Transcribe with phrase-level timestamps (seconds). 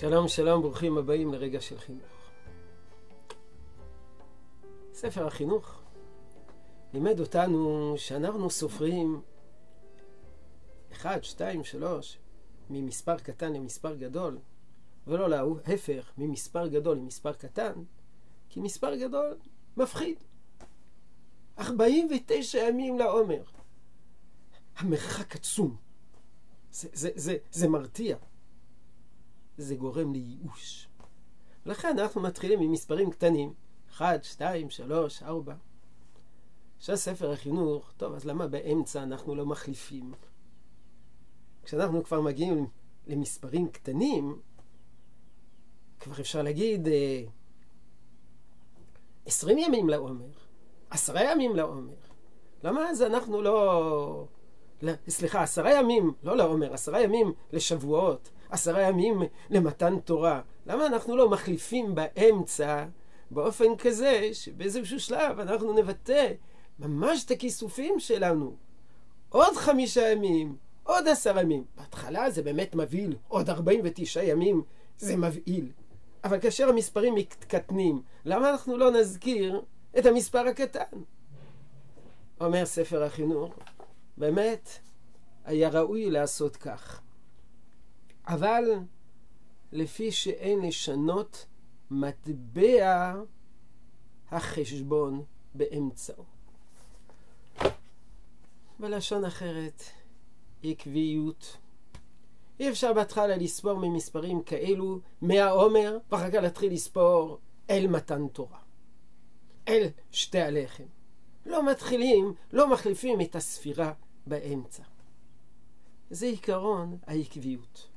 [0.00, 2.06] שלום, שלום, ברוכים הבאים לרגע של חינוך.
[4.92, 5.82] ספר החינוך
[6.92, 9.20] לימד אותנו שאנחנו סופרים
[10.92, 12.18] 1, 2, 3
[12.70, 14.38] ממספר קטן למספר גדול,
[15.06, 17.72] ולא להפך, ממספר גדול למספר קטן,
[18.48, 19.36] כי מספר גדול
[19.76, 20.18] מפחיד.
[21.58, 23.42] 49 ימים לעומר.
[24.76, 25.76] המרחק עצום.
[26.70, 28.16] זה, זה, זה, זה מרתיע.
[29.58, 30.88] זה גורם לייאוש.
[31.66, 33.54] לכן אנחנו מתחילים עם מספרים קטנים,
[33.90, 35.54] 1, 2, 3, 4.
[36.78, 40.12] עכשיו ספר החינוך, טוב, אז למה באמצע אנחנו לא מחליפים?
[41.64, 42.66] כשאנחנו כבר מגיעים
[43.06, 44.40] למספרים קטנים,
[46.00, 47.22] כבר אפשר להגיד אה,
[49.26, 50.30] 20 ימים לעומר,
[50.90, 51.94] עשרה ימים לעומר.
[52.62, 54.26] למה אז אנחנו לא...
[55.08, 60.40] סליחה, עשרה ימים, לא לעומר, עשרה ימים לשבועות, עשרה ימים למתן תורה.
[60.66, 62.84] למה אנחנו לא מחליפים באמצע
[63.30, 66.32] באופן כזה שבאיזשהו שלב אנחנו נבטא
[66.78, 68.56] ממש את הכיסופים שלנו?
[69.28, 71.64] עוד חמישה ימים, עוד עשרה ימים.
[71.76, 74.62] בהתחלה זה באמת מבהיל, עוד ארבעים ותשעה ימים
[74.98, 75.68] זה מבהיל.
[76.24, 79.62] אבל כאשר המספרים מתקטנים, למה אנחנו לא נזכיר
[79.98, 80.98] את המספר הקטן?
[82.40, 83.54] אומר ספר החינוך,
[84.16, 84.68] באמת
[85.44, 87.03] היה ראוי לעשות כך.
[88.26, 88.64] אבל
[89.72, 91.46] לפי שאין לשנות
[91.90, 93.14] מטבע
[94.30, 96.24] החשבון באמצעו.
[98.78, 99.82] בלשון אחרת,
[100.62, 101.56] עקביות.
[102.60, 107.38] אי אפשר בהתחלה לספור ממספרים כאלו מהעומר, ואחר כך להתחיל לספור
[107.70, 108.58] אל מתן תורה.
[109.68, 110.84] אל שתי הלחם.
[111.46, 113.92] לא מתחילים, לא מחליפים את הספירה
[114.26, 114.82] באמצע.
[116.10, 117.93] זה עיקרון העקביות.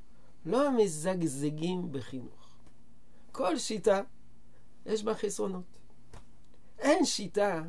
[0.47, 2.57] לא מזגזגים בחינוך.
[3.31, 4.01] כל שיטה
[4.85, 5.63] יש בה חסרונות.
[6.79, 7.63] אין שיטה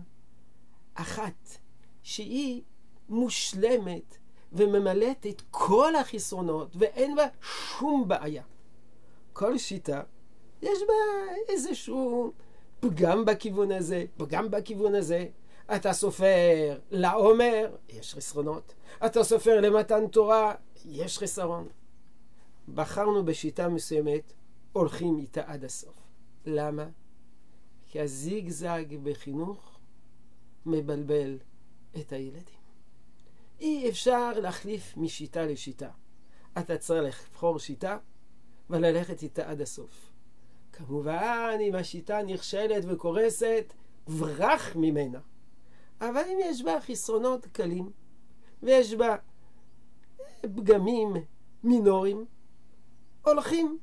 [0.95, 1.59] אחת
[2.03, 2.63] שהיא
[3.09, 4.19] מושלמת
[4.53, 8.43] וממלאת את כל החסרונות ואין בה שום בעיה.
[9.33, 10.03] כל שיטה
[10.63, 10.95] יש בה
[11.49, 12.33] איזשהו
[12.81, 15.27] פגם בכיוון הזה, פגם בכיוון הזה.
[15.75, 18.75] אתה סופר לעומר, יש חסרונות.
[19.07, 21.69] אתה סופר למתן תורה, יש חסרון.
[22.75, 24.33] בחרנו בשיטה מסוימת,
[24.73, 25.97] הולכים איתה עד הסוף.
[26.47, 26.89] למה?
[27.89, 29.79] כי הזיגזג בחינוך
[30.67, 31.39] מבלבל
[32.01, 32.59] את הילדים.
[33.61, 35.91] אי אפשר להחליף משיטה לשיטה.
[36.59, 37.99] אתה צריך לבחור שיטה
[38.71, 40.13] וללכת איתה עד הסוף.
[40.73, 43.73] כמובן, אם השיטה נכשלת וקורסת,
[44.09, 45.21] ברח ממנה.
[46.01, 47.91] אבל אם יש בה חסרונות קלים,
[48.63, 49.17] ויש בה
[50.41, 51.17] פגמים
[51.65, 52.25] מינוריים,
[53.29, 53.79] הולכים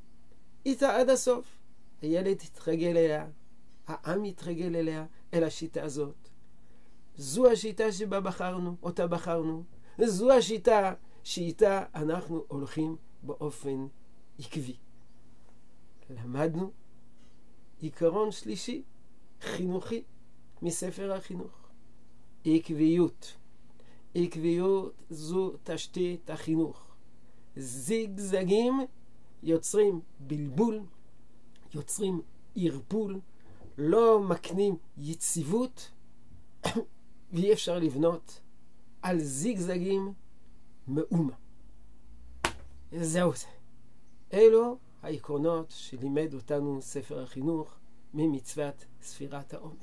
[0.66, 1.57] איתה עד הסוף.
[2.01, 3.28] הילד יתרגל אליה,
[3.88, 6.29] העם יתרגל אליה, אל השיטה הזאת.
[7.17, 9.63] זו השיטה שבה בחרנו, אותה בחרנו.
[10.05, 13.88] זו השיטה שאיתה אנחנו הולכים באופן
[14.39, 14.75] עקבי.
[16.09, 16.72] למדנו
[17.79, 18.84] עיקרון שלישי,
[19.41, 20.03] חינוכי,
[20.61, 21.69] מספר החינוך.
[22.45, 23.38] עקביות.
[24.16, 26.95] עקביות זו תשתית החינוך.
[27.57, 28.79] זיגזגים
[29.45, 30.79] יוצרים בלבול,
[31.73, 32.22] יוצרים
[32.56, 33.19] ערפול,
[33.78, 35.91] לא מקנים יציבות,
[37.33, 38.39] ואי אפשר לבנות
[39.01, 40.13] על זיגזגים
[40.88, 41.34] מאומה.
[42.91, 43.47] זהו זה.
[44.34, 47.75] אלו העקרונות שלימד אותנו ספר החינוך
[48.13, 49.75] ממצוות ספירת העומר.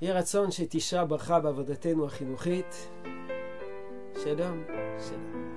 [0.00, 2.88] יהי רצון שתשרה ברכה בעבודתנו החינוכית.
[4.24, 4.64] שלום,
[5.08, 5.47] שלום.